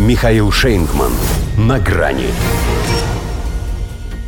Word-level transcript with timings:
Михаил 0.00 0.50
Шейнгман. 0.50 1.12
На 1.58 1.78
грани. 1.78 2.28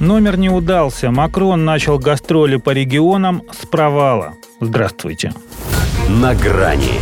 Номер 0.00 0.36
не 0.36 0.50
удался. 0.50 1.10
Макрон 1.10 1.64
начал 1.64 1.98
гастроли 1.98 2.56
по 2.56 2.70
регионам 2.74 3.42
с 3.50 3.64
провала. 3.64 4.34
Здравствуйте. 4.60 5.32
На 6.10 6.34
грани. 6.34 7.00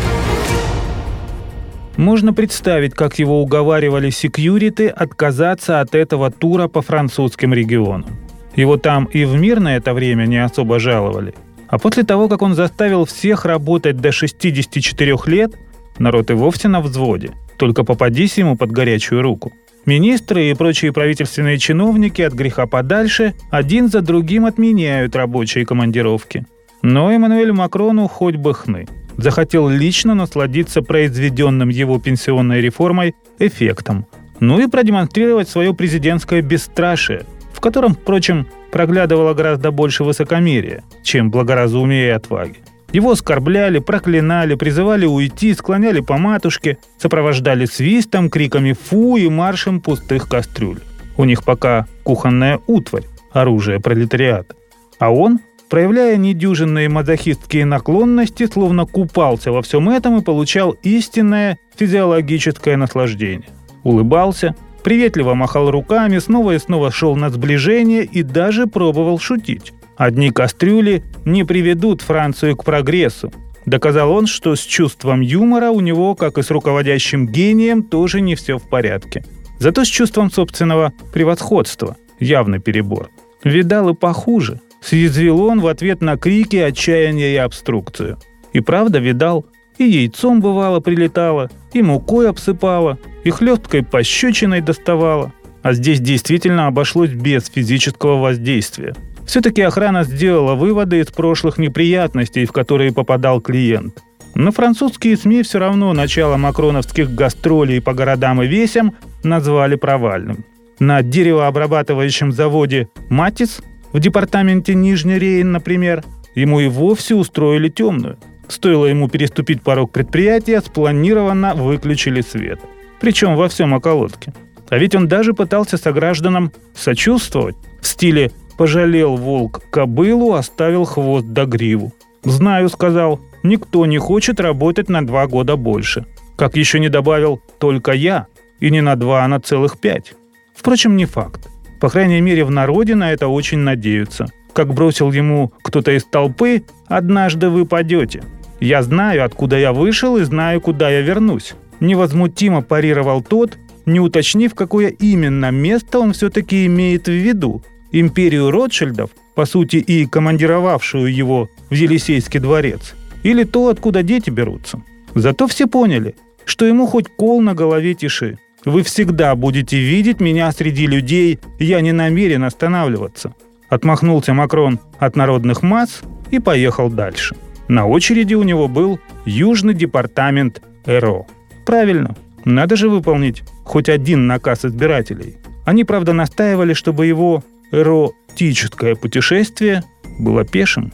Можно 1.96 2.32
представить, 2.32 2.94
как 2.94 3.18
его 3.18 3.42
уговаривали 3.42 4.10
секьюриты 4.10 4.86
отказаться 4.86 5.80
от 5.80 5.96
этого 5.96 6.30
тура 6.30 6.68
по 6.68 6.80
французским 6.80 7.52
регионам. 7.52 8.18
Его 8.54 8.76
там 8.76 9.06
и 9.06 9.24
в 9.24 9.34
мирное 9.34 9.78
это 9.78 9.94
время 9.94 10.26
не 10.26 10.38
особо 10.38 10.78
жаловали. 10.78 11.34
А 11.66 11.80
после 11.80 12.04
того, 12.04 12.28
как 12.28 12.40
он 12.40 12.54
заставил 12.54 13.04
всех 13.04 13.46
работать 13.46 13.96
до 13.96 14.12
64 14.12 15.16
лет, 15.26 15.56
народ 15.98 16.30
и 16.30 16.34
вовсе 16.34 16.68
на 16.68 16.80
взводе. 16.80 17.32
Только 17.60 17.84
попадись 17.84 18.38
ему 18.38 18.56
под 18.56 18.72
горячую 18.72 19.20
руку. 19.20 19.52
Министры 19.84 20.48
и 20.50 20.54
прочие 20.54 20.94
правительственные 20.94 21.58
чиновники 21.58 22.22
от 22.22 22.32
греха 22.32 22.66
подальше 22.66 23.34
один 23.50 23.88
за 23.88 24.00
другим 24.00 24.46
отменяют 24.46 25.14
рабочие 25.14 25.66
командировки. 25.66 26.46
Но 26.80 27.12
Эммануэлю 27.12 27.52
Макрону 27.52 28.08
хоть 28.08 28.36
бы 28.36 28.54
хны. 28.54 28.88
Захотел 29.18 29.68
лично 29.68 30.14
насладиться 30.14 30.80
произведенным 30.80 31.68
его 31.68 31.98
пенсионной 31.98 32.62
реформой 32.62 33.14
эффектом. 33.38 34.06
Ну 34.40 34.58
и 34.58 34.66
продемонстрировать 34.66 35.50
свое 35.50 35.74
президентское 35.74 36.40
бесстрашие, 36.40 37.26
в 37.52 37.60
котором, 37.60 37.92
впрочем, 37.92 38.46
проглядывало 38.72 39.34
гораздо 39.34 39.70
больше 39.70 40.02
высокомерия, 40.02 40.82
чем 41.02 41.30
благоразумия 41.30 42.06
и 42.06 42.10
отваги. 42.10 42.60
Его 42.92 43.12
оскорбляли, 43.12 43.78
проклинали, 43.78 44.56
призывали 44.56 45.06
уйти, 45.06 45.54
склоняли 45.54 46.00
по 46.00 46.18
матушке, 46.18 46.78
сопровождали 46.98 47.64
свистом, 47.64 48.30
криками 48.30 48.72
«фу» 48.72 49.16
и 49.16 49.28
маршем 49.28 49.80
пустых 49.80 50.28
кастрюль. 50.28 50.80
У 51.16 51.24
них 51.24 51.44
пока 51.44 51.86
кухонная 52.02 52.60
утварь, 52.66 53.04
оружие 53.32 53.78
пролетариата. 53.78 54.56
А 54.98 55.12
он, 55.12 55.38
проявляя 55.68 56.16
недюжинные 56.16 56.88
мазохистские 56.88 57.64
наклонности, 57.64 58.46
словно 58.46 58.86
купался 58.86 59.52
во 59.52 59.62
всем 59.62 59.88
этом 59.88 60.18
и 60.18 60.24
получал 60.24 60.72
истинное 60.82 61.58
физиологическое 61.76 62.76
наслаждение. 62.76 63.48
Улыбался, 63.84 64.56
приветливо 64.82 65.34
махал 65.34 65.70
руками, 65.70 66.18
снова 66.18 66.54
и 66.54 66.58
снова 66.58 66.90
шел 66.90 67.14
на 67.14 67.30
сближение 67.30 68.04
и 68.04 68.24
даже 68.24 68.66
пробовал 68.66 69.20
шутить. 69.20 69.72
Одни 70.00 70.30
кастрюли 70.30 71.04
не 71.26 71.44
приведут 71.44 72.00
Францию 72.00 72.56
к 72.56 72.64
прогрессу. 72.64 73.30
Доказал 73.66 74.10
он, 74.12 74.26
что 74.26 74.56
с 74.56 74.60
чувством 74.60 75.20
юмора 75.20 75.72
у 75.72 75.80
него, 75.80 76.14
как 76.14 76.38
и 76.38 76.42
с 76.42 76.50
руководящим 76.50 77.26
гением, 77.26 77.82
тоже 77.82 78.22
не 78.22 78.34
все 78.34 78.56
в 78.56 78.66
порядке. 78.66 79.22
Зато 79.58 79.84
с 79.84 79.88
чувством 79.88 80.30
собственного 80.30 80.94
превосходства 81.12 81.98
явный 82.18 82.60
перебор. 82.60 83.10
Видал 83.44 83.90
и 83.90 83.94
похуже. 83.94 84.62
Съязвил 84.80 85.42
он 85.42 85.60
в 85.60 85.66
ответ 85.66 86.00
на 86.00 86.16
крики, 86.16 86.56
отчаяния 86.56 87.34
и 87.34 87.36
обструкцию. 87.36 88.16
И 88.54 88.60
правда 88.60 89.00
видал. 89.00 89.44
И 89.76 89.84
яйцом 89.84 90.40
бывало 90.40 90.80
прилетало, 90.80 91.50
и 91.74 91.82
мукой 91.82 92.30
обсыпало, 92.30 92.98
и 93.22 93.28
хлесткой 93.28 93.82
пощечиной 93.82 94.62
доставало. 94.62 95.34
А 95.60 95.74
здесь 95.74 96.00
действительно 96.00 96.68
обошлось 96.68 97.10
без 97.10 97.50
физического 97.50 98.18
воздействия. 98.18 98.94
Все-таки 99.30 99.62
охрана 99.62 100.02
сделала 100.02 100.56
выводы 100.56 100.98
из 100.98 101.06
прошлых 101.06 101.56
неприятностей, 101.56 102.46
в 102.46 102.50
которые 102.50 102.92
попадал 102.92 103.40
клиент. 103.40 104.02
Но 104.34 104.50
французские 104.50 105.16
СМИ 105.16 105.44
все 105.44 105.60
равно 105.60 105.92
начало 105.92 106.36
макроновских 106.36 107.14
гастролей 107.14 107.80
по 107.80 107.94
городам 107.94 108.42
и 108.42 108.48
весям 108.48 108.96
назвали 109.22 109.76
провальным. 109.76 110.44
На 110.80 111.02
деревообрабатывающем 111.02 112.32
заводе 112.32 112.88
«Матис» 113.08 113.60
в 113.92 114.00
департаменте 114.00 114.74
Нижний 114.74 115.20
Рейн, 115.20 115.52
например, 115.52 116.02
ему 116.34 116.58
и 116.58 116.66
вовсе 116.66 117.14
устроили 117.14 117.68
темную. 117.68 118.18
Стоило 118.48 118.86
ему 118.86 119.08
переступить 119.08 119.62
порог 119.62 119.92
предприятия, 119.92 120.60
спланированно 120.60 121.54
выключили 121.54 122.20
свет. 122.20 122.58
Причем 123.00 123.36
во 123.36 123.48
всем 123.48 123.74
околотке. 123.74 124.34
А 124.70 124.78
ведь 124.78 124.96
он 124.96 125.06
даже 125.06 125.34
пытался 125.34 125.76
согражданам 125.76 126.50
сочувствовать 126.74 127.54
в 127.80 127.86
стиле 127.86 128.32
Пожалел 128.60 129.16
волк 129.16 129.62
кобылу, 129.70 130.34
оставил 130.34 130.84
хвост 130.84 131.26
до 131.26 131.46
гриву. 131.46 131.94
«Знаю»,— 132.24 132.68
сказал,— 132.70 133.18
«никто 133.42 133.86
не 133.86 133.96
хочет 133.96 134.38
работать 134.38 134.90
на 134.90 135.00
два 135.06 135.26
года 135.26 135.56
больше». 135.56 136.04
Как 136.36 136.56
еще 136.56 136.78
не 136.78 136.90
добавил 136.90 137.40
«только 137.58 137.92
я», 137.92 138.26
и 138.60 138.70
не 138.70 138.82
на 138.82 138.96
два, 138.96 139.24
а 139.24 139.28
на 139.28 139.40
целых 139.40 139.80
пять. 139.80 140.12
Впрочем, 140.54 140.98
не 140.98 141.06
факт. 141.06 141.48
По 141.80 141.88
крайней 141.88 142.20
мере, 142.20 142.44
в 142.44 142.50
народе 142.50 142.94
на 142.94 143.10
это 143.10 143.28
очень 143.28 143.60
надеются. 143.60 144.26
Как 144.52 144.74
бросил 144.74 145.10
ему 145.10 145.52
кто-то 145.62 145.92
из 145.92 146.04
толпы, 146.04 146.62
«Однажды 146.86 147.48
вы 147.48 147.64
падете». 147.64 148.22
«Я 148.60 148.82
знаю, 148.82 149.24
откуда 149.24 149.58
я 149.58 149.72
вышел 149.72 150.18
и 150.18 150.24
знаю, 150.24 150.60
куда 150.60 150.90
я 150.90 151.00
вернусь». 151.00 151.54
Невозмутимо 151.80 152.60
парировал 152.60 153.22
тот, 153.22 153.56
не 153.86 154.00
уточнив, 154.00 154.54
какое 154.54 154.88
именно 154.88 155.50
место 155.50 155.98
он 155.98 156.12
все-таки 156.12 156.66
имеет 156.66 157.06
в 157.06 157.12
виду, 157.12 157.62
империю 157.92 158.50
Ротшильдов, 158.50 159.10
по 159.34 159.46
сути 159.46 159.76
и 159.76 160.06
командировавшую 160.06 161.12
его 161.14 161.48
в 161.70 161.74
Елисейский 161.74 162.40
дворец, 162.40 162.94
или 163.22 163.44
то, 163.44 163.68
откуда 163.68 164.02
дети 164.02 164.30
берутся. 164.30 164.82
Зато 165.14 165.46
все 165.46 165.66
поняли, 165.66 166.14
что 166.44 166.64
ему 166.64 166.86
хоть 166.86 167.08
кол 167.08 167.40
на 167.40 167.54
голове 167.54 167.94
тиши. 167.94 168.38
Вы 168.64 168.82
всегда 168.82 169.34
будете 169.34 169.78
видеть 169.78 170.20
меня 170.20 170.52
среди 170.52 170.86
людей, 170.86 171.38
я 171.58 171.80
не 171.80 171.92
намерен 171.92 172.44
останавливаться. 172.44 173.34
Отмахнулся 173.68 174.34
Макрон 174.34 174.78
от 174.98 175.16
народных 175.16 175.62
масс 175.62 176.02
и 176.30 176.38
поехал 176.38 176.90
дальше. 176.90 177.36
На 177.68 177.86
очереди 177.86 178.34
у 178.34 178.42
него 178.42 178.68
был 178.68 178.98
Южный 179.24 179.74
департамент 179.74 180.60
ЭРО. 180.86 181.26
Правильно, 181.64 182.16
надо 182.44 182.74
же 182.74 182.88
выполнить 182.88 183.42
хоть 183.64 183.88
один 183.88 184.26
наказ 184.26 184.64
избирателей. 184.64 185.36
Они, 185.64 185.84
правда, 185.84 186.12
настаивали, 186.12 186.72
чтобы 186.72 187.06
его 187.06 187.44
эротическое 187.72 188.94
путешествие 188.94 189.84
было 190.18 190.44
пешим. 190.44 190.92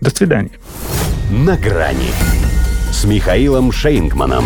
До 0.00 0.10
свидания. 0.10 0.52
На 1.30 1.56
грани 1.56 2.10
с 2.92 3.04
Михаилом 3.04 3.72
Шейнгманом. 3.72 4.44